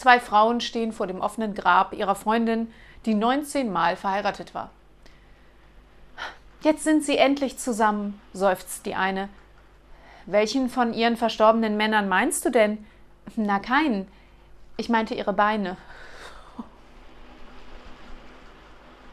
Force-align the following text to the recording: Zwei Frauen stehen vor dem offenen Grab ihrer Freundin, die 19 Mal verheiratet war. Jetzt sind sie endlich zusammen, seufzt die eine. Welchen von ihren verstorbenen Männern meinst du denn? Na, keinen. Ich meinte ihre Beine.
Zwei 0.00 0.18
Frauen 0.18 0.62
stehen 0.62 0.92
vor 0.94 1.06
dem 1.06 1.20
offenen 1.20 1.54
Grab 1.54 1.92
ihrer 1.92 2.14
Freundin, 2.14 2.72
die 3.04 3.12
19 3.12 3.70
Mal 3.70 3.96
verheiratet 3.96 4.54
war. 4.54 4.70
Jetzt 6.62 6.84
sind 6.84 7.04
sie 7.04 7.18
endlich 7.18 7.58
zusammen, 7.58 8.18
seufzt 8.32 8.86
die 8.86 8.94
eine. 8.94 9.28
Welchen 10.24 10.70
von 10.70 10.94
ihren 10.94 11.18
verstorbenen 11.18 11.76
Männern 11.76 12.08
meinst 12.08 12.46
du 12.46 12.50
denn? 12.50 12.86
Na, 13.36 13.58
keinen. 13.58 14.08
Ich 14.78 14.88
meinte 14.88 15.14
ihre 15.14 15.34
Beine. 15.34 15.76